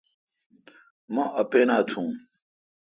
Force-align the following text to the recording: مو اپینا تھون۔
مو 1.13 1.23
اپینا 1.41 1.77
تھون۔ 1.89 2.07